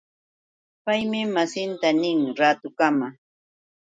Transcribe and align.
Paymi 0.85 1.19
masinta 1.35 1.89
nin: 2.01 2.19
Raatukama. 2.39 3.07